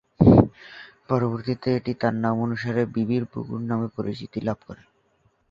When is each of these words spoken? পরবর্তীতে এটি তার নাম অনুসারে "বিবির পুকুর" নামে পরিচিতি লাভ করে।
পরবর্তীতে 1.07 1.69
এটি 1.77 1.91
তার 2.01 2.15
নাম 2.23 2.35
অনুসারে 2.45 2.81
"বিবির 2.93 3.23
পুকুর" 3.31 3.61
নামে 3.69 3.87
পরিচিতি 3.95 4.39
লাভ 4.47 4.59
করে। 4.67 4.83